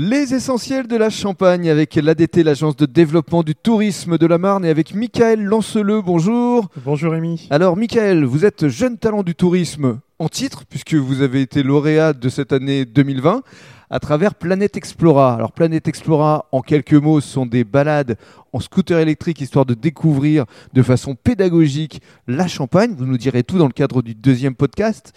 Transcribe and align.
Les 0.00 0.32
essentiels 0.32 0.86
de 0.86 0.96
la 0.96 1.10
Champagne 1.10 1.68
avec 1.68 1.96
l'ADT, 1.96 2.44
l'agence 2.44 2.76
de 2.76 2.86
développement 2.86 3.42
du 3.42 3.56
tourisme 3.56 4.16
de 4.16 4.26
la 4.28 4.38
Marne, 4.38 4.64
et 4.64 4.68
avec 4.68 4.94
Michael 4.94 5.42
Lanceleux. 5.42 6.02
Bonjour. 6.02 6.68
Bonjour 6.84 7.10
Rémi. 7.10 7.48
Alors 7.50 7.76
Michael, 7.76 8.24
vous 8.24 8.44
êtes 8.44 8.68
jeune 8.68 8.96
talent 8.96 9.24
du 9.24 9.34
tourisme 9.34 9.98
en 10.20 10.28
titre, 10.28 10.62
puisque 10.70 10.94
vous 10.94 11.20
avez 11.20 11.40
été 11.40 11.64
lauréat 11.64 12.12
de 12.12 12.28
cette 12.28 12.52
année 12.52 12.84
2020 12.84 13.42
à 13.90 13.98
travers 13.98 14.36
Planète 14.36 14.76
Explora. 14.76 15.34
Alors 15.34 15.50
Planète 15.50 15.88
Explora, 15.88 16.46
en 16.52 16.60
quelques 16.60 16.94
mots, 16.94 17.20
sont 17.20 17.46
des 17.46 17.64
balades 17.64 18.16
en 18.52 18.60
scooter 18.60 19.00
électrique, 19.00 19.40
histoire 19.40 19.66
de 19.66 19.74
découvrir 19.74 20.44
de 20.74 20.82
façon 20.84 21.16
pédagogique 21.16 22.02
la 22.28 22.46
Champagne. 22.46 22.94
Vous 22.96 23.06
nous 23.06 23.18
direz 23.18 23.42
tout 23.42 23.58
dans 23.58 23.66
le 23.66 23.72
cadre 23.72 24.02
du 24.02 24.14
deuxième 24.14 24.54
podcast. 24.54 25.12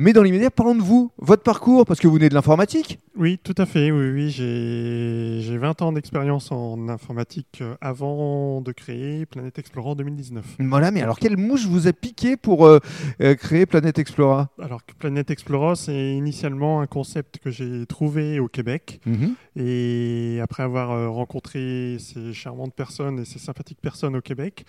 Mais 0.00 0.12
dans 0.12 0.22
l'immédiat, 0.22 0.52
parlons 0.52 0.76
de 0.76 0.80
vous, 0.80 1.10
votre 1.18 1.42
parcours, 1.42 1.84
parce 1.84 1.98
que 1.98 2.06
vous 2.06 2.14
venez 2.14 2.28
de 2.28 2.34
l'informatique. 2.34 3.00
Oui, 3.16 3.36
tout 3.42 3.54
à 3.58 3.66
fait. 3.66 3.90
Oui, 3.90 4.10
oui. 4.12 4.30
J'ai 4.30 5.58
20 5.58 5.82
ans 5.82 5.90
d'expérience 5.90 6.52
en 6.52 6.88
informatique 6.88 7.58
euh, 7.62 7.74
avant 7.80 8.60
de 8.60 8.70
créer 8.70 9.26
Planète 9.26 9.58
Explora 9.58 9.90
en 9.90 9.94
2019. 9.96 10.58
Voilà, 10.60 10.92
mais 10.92 11.02
alors 11.02 11.18
quelle 11.18 11.36
mouche 11.36 11.66
vous 11.66 11.88
a 11.88 11.92
piqué 11.92 12.36
pour 12.36 12.64
euh, 12.64 12.78
euh, 13.20 13.34
créer 13.34 13.66
Planète 13.66 13.98
Explora 13.98 14.50
Alors 14.62 14.86
que 14.86 14.92
Planète 14.94 15.32
Explora, 15.32 15.74
c'est 15.74 16.12
initialement 16.12 16.80
un 16.80 16.86
concept 16.86 17.38
que 17.38 17.50
j'ai 17.50 17.84
trouvé 17.86 18.38
au 18.38 18.46
Québec. 18.46 19.00
Mhm. 19.04 19.34
Et 19.56 20.38
après 20.40 20.62
avoir 20.62 21.12
rencontré 21.12 21.96
ces 21.98 22.32
charmantes 22.32 22.72
personnes 22.72 23.18
et 23.18 23.24
ces 23.24 23.40
sympathiques 23.40 23.80
personnes 23.80 24.14
au 24.14 24.20
Québec, 24.20 24.64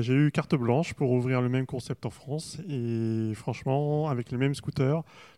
j'ai 0.00 0.12
eu 0.12 0.30
carte 0.30 0.54
blanche 0.54 0.92
pour 0.92 1.12
ouvrir 1.12 1.40
le 1.40 1.48
même 1.48 1.64
concept 1.64 2.04
en 2.04 2.10
France. 2.10 2.58
Et 2.68 3.32
franchement, 3.34 4.10
avec 4.10 4.30
les 4.30 4.36
mêmes 4.36 4.54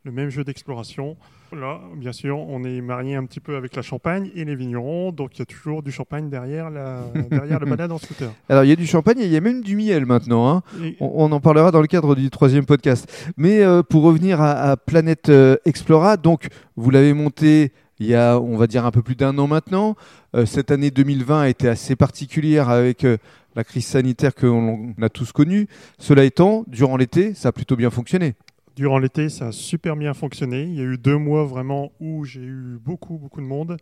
le 0.04 0.12
même 0.12 0.30
jeu 0.30 0.44
d'exploration. 0.44 1.16
Là, 1.52 1.80
bien 1.96 2.12
sûr, 2.12 2.38
on 2.38 2.62
est 2.64 2.80
marié 2.82 3.14
un 3.14 3.24
petit 3.24 3.40
peu 3.40 3.56
avec 3.56 3.74
la 3.74 3.80
Champagne 3.82 4.30
et 4.34 4.44
les 4.44 4.54
vignerons, 4.54 5.12
donc 5.12 5.36
il 5.36 5.38
y 5.38 5.42
a 5.42 5.46
toujours 5.46 5.82
du 5.82 5.90
champagne 5.90 6.28
derrière, 6.28 6.68
la, 6.70 7.00
derrière 7.30 7.58
le 7.58 7.66
balade 7.66 7.90
en 7.90 7.96
scooter. 7.98 8.30
Alors 8.50 8.64
il 8.64 8.68
y 8.68 8.72
a 8.72 8.76
du 8.76 8.86
champagne 8.86 9.18
et 9.20 9.24
il 9.24 9.32
y 9.32 9.36
a 9.36 9.40
même 9.40 9.62
du 9.62 9.74
miel 9.76 10.04
maintenant. 10.04 10.48
Hein. 10.50 10.62
Et- 10.82 10.96
On, 11.00 11.10
on 11.30 11.32
en 11.32 11.40
parlera 11.40 11.70
dans 11.70 11.80
le 11.80 11.86
cadre 11.86 12.14
du 12.14 12.28
troisième 12.30 12.66
podcast. 12.66 13.10
Mais 13.38 13.62
euh, 13.62 13.82
pour 13.82 14.02
revenir 14.02 14.40
à, 14.42 14.52
à 14.72 14.76
Planète 14.76 15.30
euh, 15.30 15.56
Explora, 15.64 16.16
donc 16.18 16.48
vous 16.76 16.90
l'avez 16.90 17.14
monté 17.14 17.72
il 18.00 18.06
y 18.06 18.14
a, 18.14 18.38
on 18.38 18.56
va 18.56 18.66
dire, 18.68 18.84
un 18.86 18.90
peu 18.92 19.02
plus 19.02 19.16
d'un 19.16 19.36
an 19.38 19.46
maintenant. 19.48 19.96
Euh, 20.36 20.46
cette 20.46 20.70
année 20.70 20.90
2020 20.90 21.40
a 21.40 21.48
été 21.48 21.66
assez 21.68 21.96
particulière 21.96 22.68
avec 22.68 23.04
euh, 23.04 23.16
la 23.56 23.64
crise 23.64 23.86
sanitaire 23.86 24.34
que 24.34 24.46
l'on 24.46 24.94
a 25.02 25.08
tous 25.08 25.32
connue. 25.32 25.66
Cela 25.98 26.24
étant, 26.24 26.62
durant 26.68 26.96
l'été, 26.96 27.34
ça 27.34 27.48
a 27.48 27.52
plutôt 27.52 27.74
bien 27.74 27.90
fonctionné. 27.90 28.34
Durant 28.78 29.00
l'été, 29.00 29.28
ça 29.28 29.48
a 29.48 29.52
super 29.52 29.96
bien 29.96 30.14
fonctionné. 30.14 30.62
Il 30.62 30.74
y 30.74 30.80
a 30.80 30.84
eu 30.84 30.96
deux 30.98 31.16
mois 31.16 31.44
vraiment 31.44 31.90
où 31.98 32.24
j'ai 32.24 32.42
eu 32.44 32.78
beaucoup, 32.80 33.18
beaucoup 33.18 33.40
de 33.40 33.46
monde. 33.46 33.76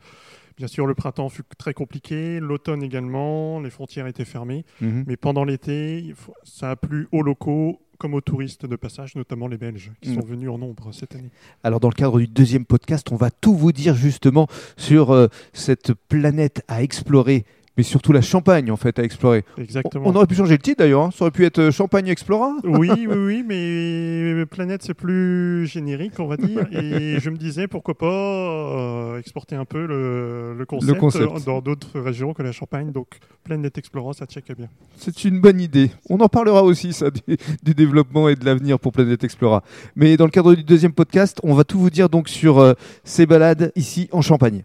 Bien 0.57 0.69
sûr, 0.69 0.87
le 0.87 0.95
printemps 0.95 1.29
fut 1.29 1.43
très 1.59 1.75
compliqué, 1.75 2.41
l'automne 2.41 2.83
également, 2.83 3.61
les 3.61 3.69
frontières 3.69 4.07
étaient 4.07 4.25
fermées. 4.25 4.65
Mhm. 4.81 5.05
Mais 5.07 5.19
pendant 5.19 5.45
l'été, 5.45 6.15
ça 6.45 6.71
a 6.71 6.77
plu 6.77 7.09
aux 7.13 7.21
locaux 7.23 7.79
comme 7.99 8.15
aux 8.15 8.23
touristes 8.23 8.65
de 8.65 8.75
passage, 8.77 9.17
notamment 9.17 9.49
les 9.49 9.59
Belges, 9.59 9.93
qui 10.01 10.11
Mm. 10.13 10.15
sont 10.15 10.27
venus 10.27 10.49
en 10.49 10.57
nombre 10.57 10.93
cette 10.93 11.15
année. 11.15 11.31
Alors 11.63 11.79
dans 11.81 11.89
le 11.89 11.95
cadre 11.95 12.19
du 12.19 12.27
deuxième 12.27 12.65
podcast, 12.65 13.07
on 13.13 13.17
va 13.17 13.31
tout 13.31 13.55
vous 13.55 13.73
dire 13.73 13.95
justement 13.95 14.49
sur 14.79 15.11
euh, 15.13 15.29
cette 15.53 15.93
planète 15.93 16.63
à 16.69 16.83
explorer, 16.83 17.45
mais 17.77 17.83
surtout 17.83 18.13
la 18.13 18.21
Champagne 18.23 18.71
en 18.71 18.77
fait 18.77 18.99
à 18.99 19.03
explorer. 19.05 19.45
Exactement. 19.59 20.07
on 20.09 20.15
aurait 20.15 20.27
pu 20.27 20.35
changer 20.35 20.53
le 20.55 20.59
titre 20.63 20.79
d'ailleurs, 20.79 21.03
hein. 21.03 21.11
ça 21.15 21.25
aurait 21.25 21.31
pu 21.31 21.45
être 21.45 21.59
euh, 21.59 21.71
Champagne 21.71 22.09
Explora. 22.09 22.55
Oui, 22.65 22.91
oui, 22.91 23.07
oui, 23.17 23.45
mais 23.47 24.45
Planète, 24.47 24.83
c'est 24.83 24.95
plus 24.95 25.67
générique, 25.67 26.19
on 26.19 26.27
va 26.27 26.37
dire. 26.37 26.67
Et 26.73 27.19
je 27.21 27.31
me 27.31 27.37
disais, 27.37 27.67
pourquoi 27.69 27.97
pas 27.97 28.07
euh, 28.07 29.19
exporter 29.19 29.57
un 29.57 29.65
peu 29.65 29.87
le, 29.87 30.55
le 30.57 30.65
concept, 30.67 30.99
concept. 30.99 31.25
euh, 31.25 31.41
dans 31.45 31.61
d'autres 31.61 31.99
régions 32.01 32.33
que 32.35 32.43
la 32.43 32.53
Champagne. 32.53 32.93
Donc, 32.93 33.19
Planète 33.45 33.79
Explora, 33.79 34.13
ça 34.13 34.27
check 34.27 34.45
bien. 34.57 34.69
C'est 34.97 35.25
une 35.25 35.41
bonne 35.41 35.61
idée. 35.61 35.91
On 36.11 36.19
en 36.21 36.29
parlera 36.29 36.63
aussi 36.63 36.93
ça 36.93 37.11
du, 37.11 37.37
du 37.63 37.75
développement 37.75 38.29
et 38.29 38.35
de 38.37 38.45
l'avenir 38.45 38.79
pour 38.79 38.93
Planète 38.93 39.25
Explora. 39.25 39.63
Mais 39.95 40.17
dans 40.17 40.25
le 40.25 40.31
cadre 40.31 40.55
du 40.55 40.65
deuxième 40.65 40.93
podcast, 40.93 41.39
on 41.43 41.55
va 41.55 41.65
tout 41.65 41.79
vous 41.79 41.91
dire 41.91 42.09
donc 42.09 42.29
sur 42.29 42.59
euh, 42.59 42.75
ces 43.05 43.27
balades 43.27 43.73
ici 43.77 44.09
en 44.13 44.23
Champagne. 44.23 44.65